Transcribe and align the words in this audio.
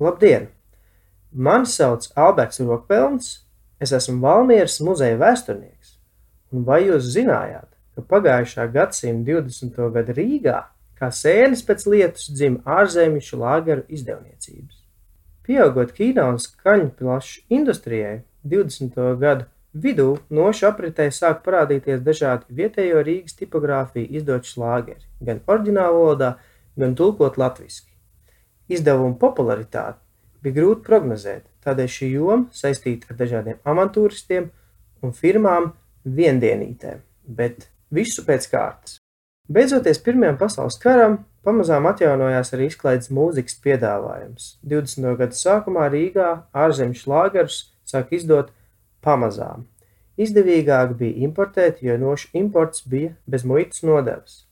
Labdien! 0.00 0.46
Mani 1.32 1.66
sauc 1.66 2.04
Alberts 2.14 2.60
Rokpelns, 2.60 3.30
es 3.82 3.90
esmu 3.96 4.20
Valmieras 4.22 4.76
muzeja 4.86 5.16
vēsturnieks. 5.18 5.96
Un 6.54 6.62
vai 6.68 6.84
jūs 6.84 7.08
zinājāt, 7.16 7.66
ka 7.96 8.04
pagājušā 8.12 8.68
gadsimta 8.76 9.40
20. 9.40 9.80
gada 9.96 10.14
Rīgā 10.14 10.60
kā 11.00 11.08
sēnes 11.10 11.64
pēc 11.66 11.82
lietus 11.90 12.28
dzima 12.30 12.62
ārzemju 12.78 13.24
šlāgeru 13.30 13.88
izdevniecības? 13.90 14.78
Pieaugot 15.42 15.90
kino 15.98 16.28
un 16.30 16.38
skaņplašu 16.46 17.48
industrijai, 17.58 18.22
20. 18.46 19.02
gadu 19.18 19.50
vidū 19.74 20.08
nošu 20.30 20.70
apritē 20.70 21.10
sāk 21.10 21.42
parādīties 21.42 22.06
dažādi 22.06 22.62
vietējo 22.62 23.02
Rīgas 23.02 23.34
tipogrāfiju 23.42 24.14
izdoti 24.22 24.54
šlāgeri, 24.54 25.02
gan 25.18 25.42
oriģinālu 25.42 26.02
valodā, 26.04 26.34
gan 26.78 26.94
tulkot 26.94 27.42
latviski. 27.42 27.97
Izdevuma 28.68 29.16
popularitāti 29.20 30.02
bija 30.44 30.60
grūti 30.60 30.84
prognozēt, 30.86 31.44
tādēļ 31.64 31.90
šī 31.92 32.10
joma 32.12 32.46
saistīta 32.54 33.10
ar 33.10 33.18
dažādiem 33.18 33.58
avantūristiem 33.68 34.50
un 35.02 35.14
firmām 35.16 35.72
viendienītēm, 36.04 37.00
bet 37.24 37.68
visu 37.94 38.24
pēc 38.26 38.48
kārtas. 38.52 38.98
Beidzoties 39.48 40.00
Pirmajam 40.04 40.36
pasaules 40.40 40.76
karam, 40.82 41.22
pamazām 41.46 41.88
atjaunojās 41.88 42.52
arī 42.52 42.68
izklaides 42.68 43.08
mūzikas 43.14 43.56
piedāvājums. 43.64 44.50
20. 44.68 45.14
gadu 45.16 45.38
sākumā 45.38 45.88
Rīgā 45.92 46.28
ārzemju 46.52 47.00
šlāgerus 47.00 47.62
sāk 47.88 48.12
izdot 48.12 48.52
pamazām. 49.04 49.64
Izdevīgāk 50.20 50.92
bija 50.98 51.24
importēt, 51.24 51.80
jo 51.80 51.96
nošu 51.96 52.28
imports 52.36 52.84
bija 52.84 53.14
bez 53.30 53.46
muitas 53.48 53.80
nodevas. 53.86 54.42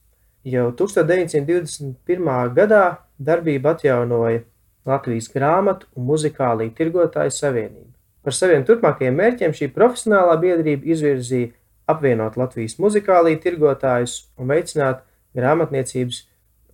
Jau 0.46 0.68
1921. 0.78 2.52
gadā 2.54 2.82
darbību 3.18 3.66
atjaunoja 3.72 4.44
Latvijas 4.86 5.26
grāmatu 5.34 5.88
un 5.98 6.06
muzikālī 6.06 6.68
tirgotāju 6.70 7.32
savienība. 7.34 7.90
Par 8.22 8.36
saviem 8.36 8.62
turpmākajiem 8.68 9.18
mērķiem 9.18 9.56
šī 9.58 9.68
profesionālā 9.74 10.36
biedrība 10.44 10.86
izvirzīja 10.94 11.50
apvienot 11.90 12.38
Latvijas 12.38 12.78
muzikālī 12.78 13.34
tirgotājus 13.42 14.14
un 14.38 14.52
veicināt 14.54 15.02
grāmatniecības 15.34 16.22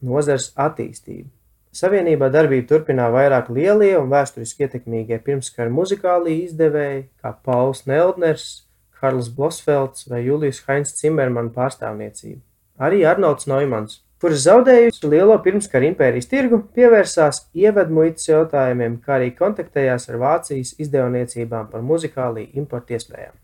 nozars 0.04 0.50
attīstību. 0.66 1.30
Savienībā 1.72 2.28
darbību 2.28 2.68
turpināja 2.68 3.16
vairāk 3.16 3.48
lielie 3.48 3.94
un 3.96 4.12
vēsturiski 4.12 4.66
ietekmīgie 4.66 5.16
pirmskara 5.24 5.72
muzikālī 5.72 6.42
izdevēji, 6.44 7.06
kā 7.24 7.32
Pauls 7.40 7.86
Neldners, 7.88 8.66
Karls 9.00 9.32
Blosfelds 9.32 10.10
vai 10.12 10.26
Julijs 10.28 10.60
Hainz 10.68 10.92
Cimermana 11.00 11.48
pārstāvniecība. 11.56 12.42
Arī 12.82 13.04
Arnolds 13.06 13.46
Noimans, 13.46 14.00
kurš 14.22 14.40
zaudējusi 14.46 15.06
lielo 15.10 15.36
pirmskara 15.44 15.86
impērijas 15.86 16.26
tirgu, 16.30 16.58
pievērsās 16.74 17.44
ievedmuitas 17.58 18.26
jautājumiem, 18.26 18.96
kā 19.04 19.16
arī 19.18 19.28
kontaktējās 19.38 20.08
ar 20.10 20.18
Vācijas 20.22 20.74
izdevniecībām 20.82 21.68
par 21.70 21.84
muzikālī 21.86 22.48
importu 22.58 22.96
iespējām. 22.98 23.36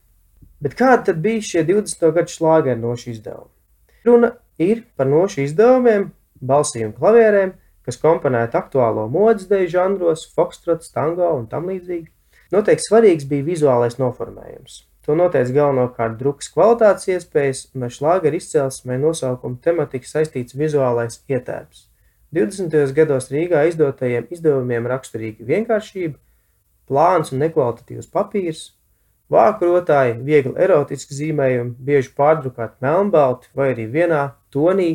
Bet 0.63 0.75
kādi 0.79 1.11
tad 1.11 1.23
bija 1.23 1.45
šie 1.51 1.63
20. 1.69 2.03
gadu 2.17 2.35
šlāgeri 2.35 2.83
nošu 2.83 3.13
izdevumi? 3.15 3.53
Runa 4.07 4.33
ir 4.59 4.83
par 4.99 5.07
nošu 5.07 5.45
izdevumiem, 5.45 6.11
balsīm 6.43 6.89
un 6.91 6.97
klavierēm, 6.99 7.55
kas 7.87 8.01
komponēti 8.03 8.59
aktuālo 8.59 9.07
modes 9.13 9.47
deju 9.51 9.71
žanros, 9.77 10.27
fokstrots, 10.35 10.91
tango 10.95 11.31
un 11.39 11.47
tam 11.51 11.71
līdzīgi. 11.71 12.11
Noteikti 12.55 12.89
svarīgs 12.89 13.29
bija 13.29 13.47
vizuālais 13.47 13.99
noformējums. 14.01 14.83
To 15.09 15.15
noteica 15.17 15.55
galvenokārt 15.57 16.19
drukas 16.21 16.51
kvalitātes 16.53 17.09
iespējas 17.09 17.63
un 17.73 17.87
ar 17.87 17.93
šlāgeru 17.95 18.37
izcelsmē 18.37 18.99
nosaukumu 19.01 19.57
tematiku 19.65 20.05
saistīts 20.05 20.53
vizuālais 20.53 21.23
ietērps. 21.33 21.87
20. 22.37 22.77
gados 22.93 23.31
Rīgā 23.33 23.63
izdotajiem 23.71 24.29
izdevumiem 24.37 24.91
raksturīga 24.93 25.49
vienkāršība, 25.49 26.19
plāns 26.93 27.33
un 27.33 27.41
nekvalitatīvs 27.41 28.13
papīrs, 28.13 28.63
vāku 29.33 29.73
rotāji, 29.73 30.19
viegli 30.29 30.53
erotiski 30.61 31.17
zīmējumi, 31.23 31.77
bieži 31.89 32.13
pārdrukāti 32.21 32.77
melnbalti 32.85 33.49
vai 33.57 33.73
arī 33.73 33.89
vienā 33.97 34.23
tonī, 34.53 34.91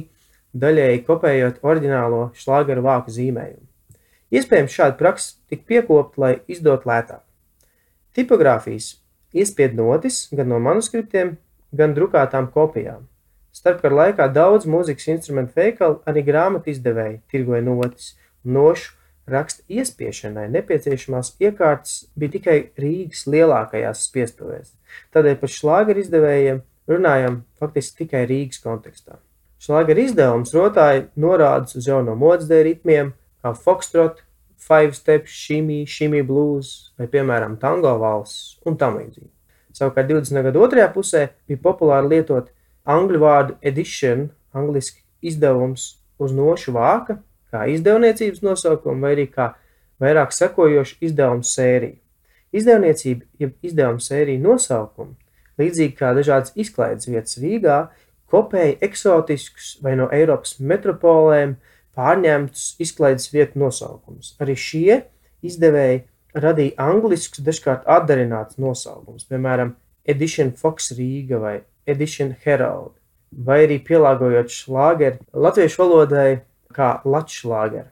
daļēji 0.54 1.06
kopējot 1.10 1.62
oriģinālo 1.66 2.28
šlāgeru 2.38 2.86
vāku 2.86 3.18
zīmējumu. 3.18 3.66
Iespējams, 4.30 4.78
šāda 4.78 5.02
praksa 5.02 5.40
tika 5.50 5.72
piekopta, 5.74 6.22
lai 6.22 6.36
izdot 6.46 6.86
lētāk. 6.86 7.26
Tipogrāfijas 8.14 9.00
Iespiedu 9.34 9.82
notis 9.82 10.28
gan 10.32 10.52
no 10.52 10.60
manuskriptiem, 10.62 11.38
gan 11.74 11.96
drukātām 11.98 12.52
kopijām. 12.54 13.08
Starpkara 13.54 14.00
laikā 14.00 14.28
daudz 14.34 14.66
mūzikas 14.70 15.10
instrumentu 15.14 15.58
veikali, 15.58 16.00
arī 16.10 16.24
grāmatu 16.26 16.72
izdevēji 16.74 17.20
tirgoja 17.30 17.62
notis, 17.66 18.14
un 18.46 18.58
nošu 18.58 18.94
raksta 19.30 19.64
iespiešanai 19.72 20.48
nepieciešamās 20.54 21.36
iekārtas 21.42 22.08
bija 22.20 22.34
tikai 22.38 22.58
Rīgas 22.80 23.26
lielākajās 23.30 24.08
spiestuvēs. 24.10 24.74
Tādēļ 25.16 25.38
par 25.42 25.54
šlāgeru 25.54 26.04
izdevējiem 26.04 26.64
runājam 26.90 27.44
faktiski 27.62 28.04
tikai 28.04 28.26
Rīgas 28.30 28.62
kontekstā. 28.64 29.20
Šlāgeru 29.64 30.04
izdevums 30.04 30.52
rotāji 30.54 31.06
norādes 31.16 31.78
uz 31.80 31.88
jauno 31.88 32.18
modes 32.20 32.50
dēļ 32.50 32.64
ritmiem, 32.68 33.14
kā 33.42 33.54
foxtrot, 33.56 34.26
five 34.68 34.96
step, 34.96 35.28
shimmy, 35.28 35.84
shimmy 35.86 36.24
blues 36.24 36.94
vai, 37.00 37.08
piemēram, 37.12 37.58
tango 37.62 37.94
valsts 38.02 38.60
un 38.68 38.78
tam 38.80 39.00
līdzīgi. 39.02 39.32
Savukārt 39.74 40.10
20. 40.12 40.44
gadu 40.46 40.62
otrajā 40.64 40.90
pusē 40.94 41.24
bija 41.50 41.62
populāri 41.64 42.14
lietot 42.16 42.52
angļu 42.86 43.20
vārdu 43.24 43.58
edition, 43.66 44.28
angliski 44.54 45.02
izdevums 45.26 45.96
uz 46.22 46.34
nošu 46.36 46.76
vāka, 46.76 47.18
kā 47.54 47.66
izdevniecības 47.74 48.44
nosaukumu, 48.46 49.02
vai 49.02 49.16
arī 49.16 49.28
kā 49.32 49.52
vairāk 50.04 50.34
sekojošu 50.36 51.00
izdevumu 51.08 51.46
sēriju. 51.48 51.98
Izdevniecība, 52.54 53.26
jeb 53.42 53.54
izdevuma 53.66 54.02
sērija 54.04 54.42
nosaukumu, 54.44 55.16
līdzīgi 55.62 55.98
kā 55.98 56.14
dažādas 56.18 56.54
izklaides 56.60 57.10
vietas 57.10 57.40
Rīgā, 57.42 57.80
kopēja 58.30 58.78
eksotiskus 58.86 59.78
vai 59.86 59.96
no 59.98 60.10
Eiropas 60.14 60.60
metropolēm 60.62 61.58
pārņemtus 61.98 62.74
izklaides 62.84 63.30
vietu 63.34 63.62
nosaukumus. 63.62 64.34
Arī 64.42 64.56
šie 64.58 65.00
izdevēji 65.46 66.04
radīja 66.34 66.78
angliskus, 66.82 67.44
dažkārt 67.46 67.88
atdarināts 67.90 68.58
nosaukums, 68.62 69.28
piemēram, 69.30 69.76
Edition 70.10 70.52
Fox 70.60 70.92
Rīga 70.98 71.40
vai 71.40 71.56
Edition 71.88 72.34
Herald, 72.44 72.96
vai 73.32 73.64
arī 73.68 73.80
pielāgojot 73.86 74.52
šlāgeri 74.52 75.22
latviešu 75.34 75.84
valodai 75.84 76.42
kā 76.74 76.98
latšlāgeri. 77.06 77.90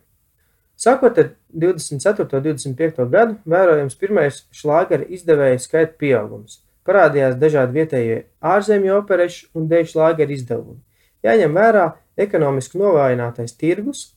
Sākot 0.82 1.20
ar 1.22 1.30
24. 1.54 2.26
un 2.26 2.44
25. 2.48 3.06
gadu, 3.14 3.38
vērojams 3.46 3.98
pirmais 4.02 4.42
šlāgera 4.56 5.06
izdevēja 5.14 5.60
skaita 5.62 5.94
pieaugums. 6.02 6.62
Parādījās 6.88 7.36
dažādi 7.38 7.78
vietējie 7.78 8.16
ārzemju 8.42 8.96
operešu 8.98 9.52
un 9.54 9.68
dēļu 9.70 9.92
šlāgera 9.92 10.34
izdevumi. 10.34 10.80
Jāņem 11.22 11.54
vērā 11.54 11.86
ekonomiski 12.18 12.80
novājinātais 12.82 13.54
tirgus, 13.58 14.12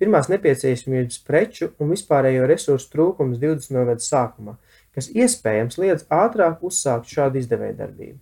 pirmās 0.00 0.28
nepieciešamības 0.32 1.20
preču 1.26 1.70
un 1.78 1.92
vispārējo 1.94 2.48
resursu 2.50 2.90
trūkums 2.92 3.38
20. 3.42 3.84
gada 3.90 4.02
sākumā, 4.02 4.56
kas 4.94 5.10
iespējams 5.14 5.78
liedz 5.78 6.06
ātrāk 6.10 6.64
uzsākt 6.66 7.10
šādu 7.10 7.38
izdevēju 7.42 7.76
darbību. 7.78 8.18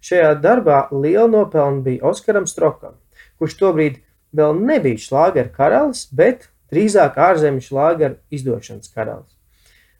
Šajā 0.00 0.32
darbā 0.40 0.86
liela 0.94 1.28
nopelna 1.28 1.84
bija 1.84 2.08
Oskaram 2.08 2.46
Strokam, 2.48 2.96
kurš 3.36 3.58
tobrīd 3.60 4.00
vēl 4.32 4.56
nebija 4.56 5.00
šlāgera 5.00 5.52
karalis, 5.52 6.06
bet 6.08 6.48
drīzāk 6.72 7.18
ārzemju 7.20 7.66
šlāgera 7.66 8.16
izdošanas 8.32 8.88
karalis. 8.94 9.36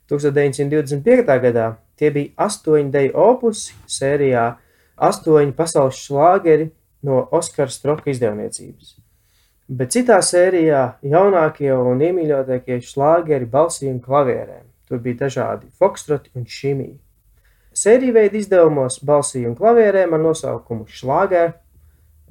1925. 0.09 1.37
gadā 1.45 1.67
tie 1.95 2.09
bija 2.11 2.33
astoņi 2.47 2.89
deju 2.91 3.13
opusi 3.21 3.77
sērijā 3.87 4.47
astoņi 4.97 5.53
pasaules 5.55 6.01
šlāgeri 6.01 6.71
no 7.05 7.23
Oskara 7.31 7.71
Stroka 7.71 8.11
izdevniecības. 8.11 8.95
Bet 9.71 9.93
citā 9.95 10.17
sērijā 10.25 10.97
jaunākie 11.07 11.71
un 11.71 12.01
iemīļotākie 12.03 12.81
šlāgeri 12.83 13.47
balsī 13.47 13.87
un 13.91 14.01
klavierēm. 14.03 14.67
Tur 14.89 14.99
bija 14.99 15.23
dažādi 15.23 15.69
fokstroti 15.79 16.33
un 16.35 16.43
šimī. 16.43 16.89
Sēriju 17.71 18.17
veidu 18.17 18.41
izdevumos 18.41 18.99
balsī 19.07 19.45
un 19.47 19.55
klavierēm 19.55 20.11
ar 20.17 20.19
nosaukumu 20.19 20.89
šlāgeri 20.91 21.53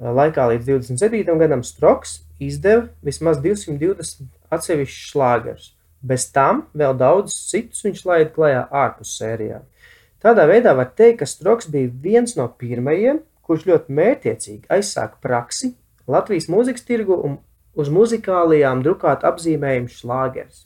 laikā 0.01 0.47
līdz 0.51 0.69
27. 0.69 1.37
gadam 1.37 1.63
Stroks 1.65 2.19
izdeva 2.41 2.87
vismaz 3.05 3.41
220 3.41 4.27
atsevišķus 4.53 5.09
šlāgerus. 5.13 5.71
Bez 6.01 6.27
tam 6.33 6.63
vēl 6.77 6.95
daudzus 6.97 7.49
citus 7.49 7.83
viņš 7.85 8.05
laida 8.09 8.31
klajā 8.33 8.63
ārpus 8.69 9.17
sērijām. 9.19 9.65
Tādā 10.21 10.45
veidā 10.49 10.73
var 10.77 10.89
teikt, 10.93 11.21
ka 11.21 11.29
Stroks 11.29 11.69
bija 11.69 11.89
viens 12.01 12.35
no 12.37 12.47
pirmajiem, 12.49 13.21
kurš 13.47 13.67
ļoti 13.69 13.95
mērķiecīgi 13.97 14.71
aizsāka 14.77 15.19
praksi 15.23 15.73
Latvijas 16.11 16.49
mūzikas 16.51 16.85
tirgu 16.87 17.17
un 17.17 17.37
uz 17.77 17.89
muzikālajām 17.93 18.81
drukāt 18.85 19.25
apzīmējumu 19.27 19.91
šlāgers. 19.91 20.65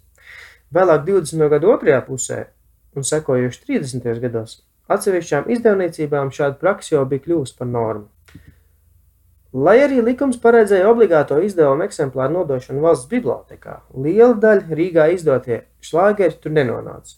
Vēlāk 0.74 1.06
20. 1.08 1.50
gadu 1.54 1.74
otrajā 1.76 2.02
pusē 2.08 2.40
un 2.96 3.06
sekojoši 3.06 3.62
30. 3.68 4.20
gados 4.24 4.62
atsevišķām 4.92 5.50
izdevniecībām 5.56 6.32
šāda 6.34 6.60
praksa 6.62 6.96
jau 6.96 7.06
bija 7.10 7.24
kļuvusi 7.26 7.58
par 7.58 7.70
normu. 7.70 8.08
Lai 9.56 9.78
arī 9.80 10.02
likums 10.04 10.38
paredzēja 10.44 10.90
obligāto 10.90 11.38
izdevumu 11.40 11.86
eksemplāru 11.86 12.42
nodošanu 12.42 12.82
valsts 12.84 13.08
bibliotekā, 13.12 13.78
liela 13.96 14.36
daļa 14.36 14.80
Rīgā 14.80 15.06
izdotie 15.14 15.62
šlāgeri 15.80 16.36
tur 16.44 16.52
nenonāca. 16.58 17.16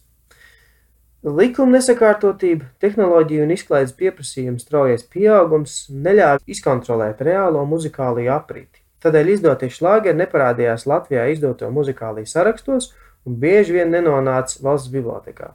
Likuma 1.28 1.76
nesakārtotība, 1.76 2.70
tehnoloģiju 2.80 3.44
un 3.44 3.50
izklaides 3.52 3.92
pieprasījuma 4.00 4.62
straujais 4.62 5.02
pieaugums 5.12 5.74
neļāva 5.92 6.40
izkontrolēt 6.48 7.24
reālo 7.26 7.66
muzikālo 7.68 8.24
apriti. 8.32 8.80
Tādēļ 9.04 9.32
izdotie 9.34 9.68
šlāgeri 9.74 10.16
neparādījās 10.22 10.86
Latvijā 10.88 11.26
izdoto 11.34 11.68
muzikāliju 11.74 12.30
sarakstos 12.32 12.94
un 13.28 13.36
bieži 13.42 13.76
vien 13.76 13.92
nenonāca 13.92 14.62
valsts 14.64 14.92
bibliotekā. 14.94 15.50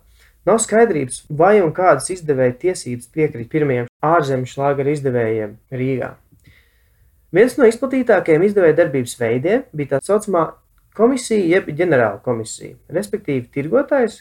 Nav 0.45 0.59
skaidrības, 0.61 1.23
vai 1.31 1.63
un 1.63 1.73
kādas 1.73 2.11
izdevēja 2.13 2.59
tiesības 2.67 3.09
piekrīt 3.15 3.49
pirmajiem 3.49 3.89
ārzemju 4.05 4.51
šlāgeru 4.53 4.93
izdevējiem 4.93 5.55
Rīgā. 5.73 6.11
Viens 7.33 7.57
no 7.57 7.71
izplatītākajiem 7.71 8.45
izdevēja 8.45 8.77
darbības 8.83 9.17
veidiem 9.23 9.65
bija 9.73 9.95
tā 9.95 10.03
saucamā 10.05 10.51
komisija 10.99 11.49
jeb 11.55 11.73
ģenerāla 11.73 12.21
komisija, 12.27 12.77
respektīvi 12.93 13.49
tirgotājs 13.55 14.21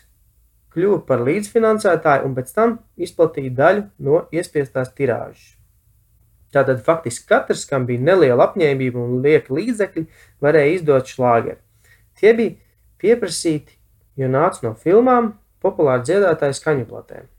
kļuva 0.71 1.01
par 1.07 1.23
līdzfinansētāju 1.27 2.27
un 2.27 2.35
pēc 2.37 2.53
tam 2.55 2.77
izplatīja 3.01 3.55
daļu 3.57 3.83
no 4.07 4.23
iespiestās 4.31 4.93
tirāžas. 4.97 5.57
Tātad 6.51 6.81
faktiski 6.83 7.27
katrs, 7.29 7.63
kam 7.67 7.85
bija 7.87 8.03
neliela 8.03 8.49
apņēmība 8.49 8.99
un 8.99 9.21
lieka 9.23 9.53
līdzekļi, 9.55 10.07
varēja 10.43 10.73
izdot 10.77 11.11
šlāgeri. 11.11 11.61
Tie 12.19 12.33
bija 12.35 12.57
pieprasīti, 12.99 13.77
jo 14.19 14.27
nāca 14.31 14.65
no 14.65 14.73
filmām, 14.75 15.31
populāru 15.63 16.03
dziedātāju 16.07 16.57
skaņu 16.57 16.89
platēm. 16.89 17.29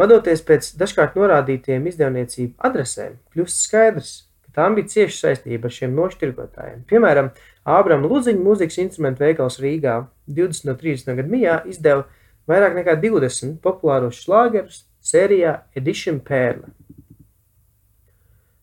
Vadoties 0.00 0.42
pēc 0.42 0.72
dažkārt 0.80 1.14
norādītiem 1.20 1.86
izdevniecību 1.86 2.56
adresēm, 2.66 3.18
kļūst 3.30 3.66
skaidrs, 3.68 4.12
ka 4.16 4.31
tām 4.56 4.76
bija 4.76 4.90
cieša 4.94 5.18
saistība 5.18 5.68
ar 5.68 5.74
šiem 5.76 5.94
nošķirgotājiem. 5.96 6.84
Piemēram, 6.90 7.30
Ābrama 7.68 8.08
Luziņa 8.10 8.42
mūzikas 8.42 8.80
instrumentu 8.82 9.24
veikals 9.24 9.60
Rīgā 9.62 10.00
20 10.28 10.68
no 10.68 10.76
30 10.78 11.18
gadu 11.20 11.32
mijā 11.32 11.60
izdeva 11.70 12.06
vairāk 12.50 12.76
nekā 12.80 12.96
20 13.02 13.60
populārus 13.62 14.22
šlāgerus 14.24 14.84
sērijā 15.02 15.60
Edition 15.78 16.20
Pērle. 16.24 16.72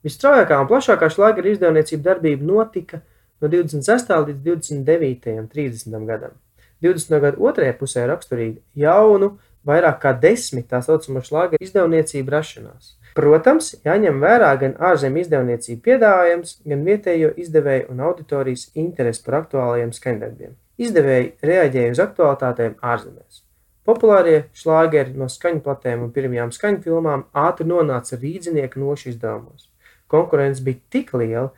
Visstraujākā 0.06 0.60
un 0.62 0.68
plašākā 0.70 1.10
šlāgera 1.12 1.52
izdevniecība 1.52 2.14
darbība 2.14 2.46
notika 2.48 3.02
no 3.42 3.50
26. 3.52 4.14
līdz 4.30 4.46
29. 4.46 5.34
un 5.42 5.50
30. 5.52 5.98
gadam. 6.08 6.38
20. 6.84 7.20
gada 7.20 7.44
otrajā 7.44 7.76
pusē 7.76 8.06
raksturīga 8.08 8.62
jaunu, 8.80 9.34
vairāk 9.70 10.00
kā 10.04 10.14
desmit 10.22 10.70
tā 10.72 10.82
saucamo 10.86 11.22
šlāgeru 11.26 11.64
izdevniecību 11.64 12.34
rašanās. 12.36 12.96
Protams, 13.18 13.74
jāņem 13.86 14.22
vērā 14.22 14.54
gan 14.62 14.76
ārzemju 14.90 15.24
izdevniecību 15.26 15.82
piedāvājums, 15.88 16.56
gan 16.70 16.86
vietējo 16.86 17.34
izdevēju 17.42 17.90
un 17.94 18.02
auditorijas 18.10 18.70
interesi 18.78 19.24
par 19.26 19.42
aktuālajiem 19.42 19.94
skaņdarbiem. 19.96 20.56
Izdevēji 20.80 21.32
reaģēja 21.44 21.96
uz 21.96 22.02
aktualitātēm 22.06 22.78
ārzemēs. 22.80 23.42
Populārie 23.90 24.44
šlāgeri 24.54 25.16
no 25.18 25.26
skaņu 25.32 25.64
platēm 25.66 26.06
un 26.06 26.14
pirmajām 26.14 26.54
skaņu 26.54 26.84
filmām 26.86 27.26
ātri 27.34 27.66
nonāca 27.68 28.20
rīdzinieku 28.22 28.80
nošu 28.80 29.10
izdevumos. 29.14 29.66
Konkurence 30.12 30.62
bija 30.66 30.80
tik 30.94 31.14
liela, 31.18 31.50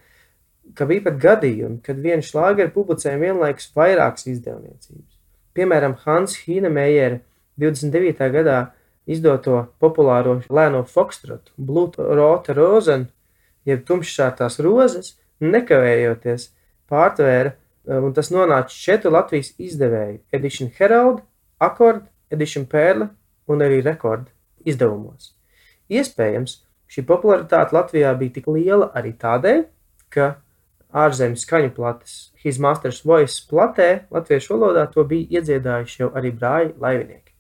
ka 0.78 0.88
bija 0.88 1.04
pat 1.10 1.18
gadījumi, 1.22 1.82
kad 1.84 2.00
viena 2.00 2.24
šlāgera 2.24 2.72
publicēja 2.72 3.20
vienlaikus 3.20 3.72
vairākas 3.76 4.30
izdevniecības. 4.32 5.18
Piemēram, 5.58 5.98
Hans 6.06 6.38
Hīnemējera 6.46 7.20
29. 7.62 8.30
gadā 8.34 8.60
izdoto 9.06 9.68
populāro 9.82 10.40
lēno 10.50 10.82
fokstrotu 10.90 11.54
Blut 11.58 11.98
Rota 11.98 12.56
Rozen, 12.58 13.08
jeb 13.66 13.84
tumšsārtās 13.86 14.60
rozes, 14.66 15.16
nekavējoties 15.42 16.50
pārtvēra, 16.90 17.54
un 18.02 18.14
tas 18.18 18.32
nonāca 18.34 18.74
četru 18.74 19.14
Latvijas 19.14 19.54
izdevēju– 19.62 20.20
Edition 20.38 20.72
Herald, 20.78 21.22
Accord, 21.62 22.06
Edition 22.34 22.66
Perle 22.66 23.12
un 23.48 23.62
arī 23.62 23.82
Rekord 23.86 24.30
izdevumos. 24.66 25.34
Iespējams, 25.92 26.62
šī 26.92 27.04
popularitāte 27.08 27.76
Latvijā 27.76 28.14
bija 28.18 28.38
tik 28.38 28.48
liela 28.50 28.92
arī 28.98 29.14
tādēļ, 29.22 29.66
ka 30.14 30.36
ārzemju 30.92 31.40
skaņu 31.40 31.74
plates 31.76 32.16
His 32.44 32.60
Master's 32.60 33.04
Voice 33.06 33.42
platē 33.50 34.08
latviešu 34.12 34.56
valodā 34.56 34.88
to 34.92 35.06
bija 35.08 35.40
iedziedājuši 35.40 36.02
jau 36.04 36.10
arī 36.18 36.34
brāļi 36.36 36.74
laivinieki. 36.82 37.31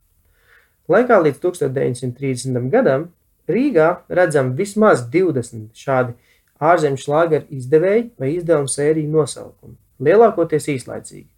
Laikā 0.92 1.22
līdz 1.24 1.40
1930. 1.40 2.58
gadam 2.74 3.08
Rīgā 3.52 3.88
redzam 4.12 4.52
vismaz 4.58 5.06
20 5.14 5.72
šādi 5.78 6.16
ārzemju 6.62 7.00
šlāgeru 7.00 7.48
izdevēji 7.58 8.10
vai 8.20 8.34
izdevumu 8.36 8.70
sēriju 8.72 9.10
nosaukumi, 9.14 9.78
lielākoties 10.04 10.68
īslaicīgi. 10.76 11.30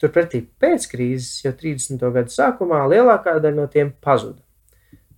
Turpretī 0.00 0.40
pēc 0.62 0.86
krīzes 0.90 1.44
jau 1.44 1.52
30. 1.58 2.02
gadu 2.14 2.32
sākumā 2.32 2.84
lielākā 2.90 3.36
daļa 3.42 3.56
no 3.58 3.66
tiem 3.70 3.92
pazuda. 4.04 4.40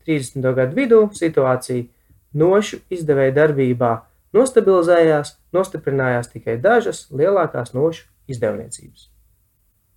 30. 0.09 0.51
gadu 0.57 0.77
vidū 0.77 1.01
situācija 1.17 1.87
nošu 2.41 2.81
izdevēja 2.91 3.37
darbībā 3.43 3.95
Nostabilizējās, 4.31 5.33
nostiprinājās 5.51 6.29
tikai 6.31 6.55
dažas 6.63 7.09
lielākās 7.11 7.73
nošu 7.75 8.07
izdevniecības. 8.31 9.09